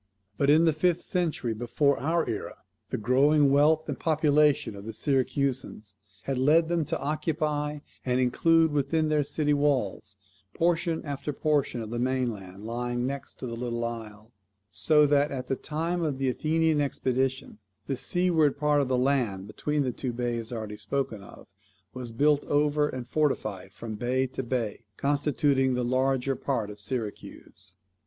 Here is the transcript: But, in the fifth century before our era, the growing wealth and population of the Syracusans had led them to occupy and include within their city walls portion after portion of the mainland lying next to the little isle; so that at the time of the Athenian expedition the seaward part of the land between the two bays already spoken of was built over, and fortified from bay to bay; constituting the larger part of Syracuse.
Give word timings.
But, 0.35 0.49
in 0.49 0.65
the 0.65 0.73
fifth 0.73 1.03
century 1.03 1.53
before 1.53 1.99
our 1.99 2.27
era, 2.27 2.63
the 2.89 2.97
growing 2.97 3.51
wealth 3.51 3.87
and 3.87 3.99
population 3.99 4.75
of 4.75 4.83
the 4.83 4.93
Syracusans 4.93 5.95
had 6.23 6.39
led 6.39 6.69
them 6.69 6.85
to 6.85 6.99
occupy 6.99 7.81
and 8.03 8.19
include 8.19 8.71
within 8.71 9.09
their 9.09 9.23
city 9.23 9.53
walls 9.53 10.17
portion 10.55 11.05
after 11.05 11.31
portion 11.31 11.81
of 11.81 11.91
the 11.91 11.99
mainland 11.99 12.63
lying 12.65 13.05
next 13.05 13.35
to 13.35 13.45
the 13.45 13.55
little 13.55 13.85
isle; 13.85 14.31
so 14.71 15.05
that 15.05 15.29
at 15.29 15.45
the 15.49 15.55
time 15.55 16.01
of 16.01 16.17
the 16.17 16.29
Athenian 16.29 16.81
expedition 16.81 17.59
the 17.85 17.95
seaward 17.95 18.57
part 18.57 18.81
of 18.81 18.87
the 18.87 18.97
land 18.97 19.45
between 19.45 19.83
the 19.83 19.93
two 19.93 20.13
bays 20.13 20.51
already 20.51 20.77
spoken 20.77 21.21
of 21.21 21.45
was 21.93 22.11
built 22.11 22.43
over, 22.47 22.89
and 22.89 23.05
fortified 23.07 23.71
from 23.71 23.93
bay 23.93 24.25
to 24.25 24.41
bay; 24.41 24.83
constituting 24.97 25.75
the 25.75 25.85
larger 25.85 26.35
part 26.35 26.71
of 26.71 26.79
Syracuse. 26.79 27.75